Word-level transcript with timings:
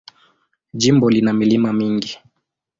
Jimbo 0.81 1.05
lina 1.13 1.31
milima 1.39 1.69
mingi. 1.79 2.13